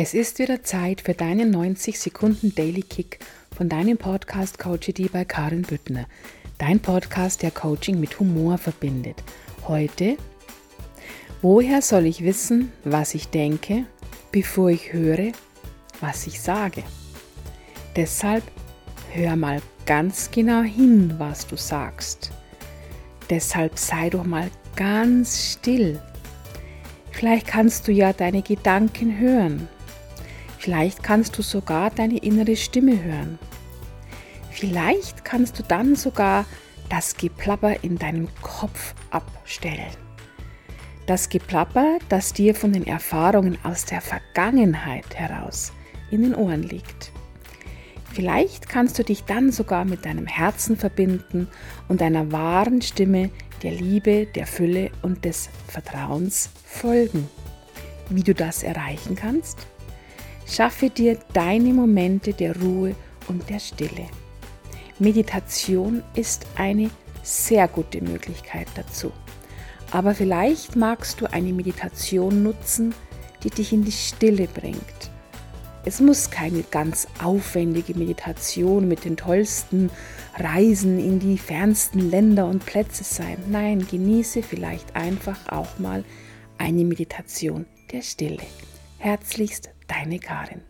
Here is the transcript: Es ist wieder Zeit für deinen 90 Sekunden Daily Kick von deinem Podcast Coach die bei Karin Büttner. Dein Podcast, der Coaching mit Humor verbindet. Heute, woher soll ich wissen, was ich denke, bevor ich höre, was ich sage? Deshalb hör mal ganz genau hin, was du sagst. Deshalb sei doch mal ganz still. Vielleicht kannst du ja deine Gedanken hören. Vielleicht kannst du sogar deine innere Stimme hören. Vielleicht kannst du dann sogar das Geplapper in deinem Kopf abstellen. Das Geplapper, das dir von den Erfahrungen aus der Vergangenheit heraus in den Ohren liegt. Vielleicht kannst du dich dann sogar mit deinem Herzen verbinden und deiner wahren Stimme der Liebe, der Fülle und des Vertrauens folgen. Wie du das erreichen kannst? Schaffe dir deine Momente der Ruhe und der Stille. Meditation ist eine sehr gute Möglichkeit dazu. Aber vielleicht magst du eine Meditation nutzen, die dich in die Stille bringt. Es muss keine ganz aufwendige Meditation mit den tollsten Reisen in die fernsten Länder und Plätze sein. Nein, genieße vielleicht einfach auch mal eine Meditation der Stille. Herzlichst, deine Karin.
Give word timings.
Es 0.00 0.14
ist 0.14 0.38
wieder 0.38 0.62
Zeit 0.62 1.00
für 1.00 1.12
deinen 1.12 1.50
90 1.50 1.98
Sekunden 1.98 2.54
Daily 2.54 2.82
Kick 2.82 3.18
von 3.56 3.68
deinem 3.68 3.98
Podcast 3.98 4.56
Coach 4.56 4.92
die 4.94 5.08
bei 5.08 5.24
Karin 5.24 5.62
Büttner. 5.62 6.06
Dein 6.56 6.78
Podcast, 6.78 7.42
der 7.42 7.50
Coaching 7.50 7.98
mit 7.98 8.20
Humor 8.20 8.58
verbindet. 8.58 9.24
Heute, 9.66 10.16
woher 11.42 11.82
soll 11.82 12.06
ich 12.06 12.22
wissen, 12.22 12.70
was 12.84 13.12
ich 13.16 13.26
denke, 13.30 13.86
bevor 14.30 14.70
ich 14.70 14.92
höre, 14.92 15.32
was 16.00 16.28
ich 16.28 16.40
sage? 16.40 16.84
Deshalb 17.96 18.44
hör 19.10 19.34
mal 19.34 19.60
ganz 19.84 20.30
genau 20.30 20.62
hin, 20.62 21.16
was 21.18 21.44
du 21.44 21.56
sagst. 21.56 22.30
Deshalb 23.30 23.76
sei 23.76 24.10
doch 24.10 24.22
mal 24.22 24.48
ganz 24.76 25.54
still. 25.54 26.00
Vielleicht 27.10 27.48
kannst 27.48 27.88
du 27.88 27.90
ja 27.90 28.12
deine 28.12 28.42
Gedanken 28.42 29.18
hören. 29.18 29.68
Vielleicht 30.58 31.02
kannst 31.02 31.38
du 31.38 31.42
sogar 31.42 31.90
deine 31.90 32.18
innere 32.18 32.56
Stimme 32.56 33.02
hören. 33.02 33.38
Vielleicht 34.50 35.24
kannst 35.24 35.58
du 35.58 35.62
dann 35.62 35.94
sogar 35.94 36.44
das 36.88 37.16
Geplapper 37.16 37.84
in 37.84 37.96
deinem 37.96 38.28
Kopf 38.42 38.94
abstellen. 39.10 39.92
Das 41.06 41.28
Geplapper, 41.28 41.98
das 42.08 42.32
dir 42.32 42.54
von 42.54 42.72
den 42.72 42.86
Erfahrungen 42.86 43.56
aus 43.62 43.84
der 43.84 44.00
Vergangenheit 44.00 45.14
heraus 45.14 45.72
in 46.10 46.22
den 46.22 46.34
Ohren 46.34 46.64
liegt. 46.64 47.12
Vielleicht 48.12 48.68
kannst 48.68 48.98
du 48.98 49.04
dich 49.04 49.24
dann 49.24 49.52
sogar 49.52 49.84
mit 49.84 50.04
deinem 50.04 50.26
Herzen 50.26 50.76
verbinden 50.76 51.48
und 51.86 52.00
deiner 52.00 52.32
wahren 52.32 52.82
Stimme 52.82 53.30
der 53.62 53.72
Liebe, 53.72 54.26
der 54.26 54.46
Fülle 54.46 54.90
und 55.02 55.24
des 55.24 55.50
Vertrauens 55.68 56.50
folgen. 56.64 57.28
Wie 58.08 58.22
du 58.22 58.34
das 58.34 58.62
erreichen 58.62 59.14
kannst? 59.14 59.66
Schaffe 60.48 60.88
dir 60.88 61.18
deine 61.34 61.74
Momente 61.74 62.32
der 62.32 62.58
Ruhe 62.58 62.94
und 63.28 63.48
der 63.50 63.58
Stille. 63.58 64.06
Meditation 64.98 66.02
ist 66.14 66.46
eine 66.56 66.90
sehr 67.22 67.68
gute 67.68 68.02
Möglichkeit 68.02 68.66
dazu. 68.74 69.12
Aber 69.90 70.14
vielleicht 70.14 70.74
magst 70.74 71.20
du 71.20 71.30
eine 71.30 71.52
Meditation 71.52 72.42
nutzen, 72.42 72.94
die 73.44 73.50
dich 73.50 73.72
in 73.72 73.84
die 73.84 73.92
Stille 73.92 74.48
bringt. 74.48 75.10
Es 75.84 76.00
muss 76.00 76.30
keine 76.30 76.62
ganz 76.62 77.06
aufwendige 77.22 77.94
Meditation 77.94 78.88
mit 78.88 79.04
den 79.04 79.16
tollsten 79.16 79.90
Reisen 80.36 80.98
in 80.98 81.18
die 81.18 81.38
fernsten 81.38 82.10
Länder 82.10 82.46
und 82.46 82.64
Plätze 82.66 83.04
sein. 83.04 83.36
Nein, 83.48 83.86
genieße 83.88 84.42
vielleicht 84.42 84.96
einfach 84.96 85.38
auch 85.48 85.78
mal 85.78 86.04
eine 86.56 86.84
Meditation 86.84 87.66
der 87.92 88.02
Stille. 88.02 88.42
Herzlichst, 88.98 89.70
deine 89.88 90.18
Karin. 90.20 90.62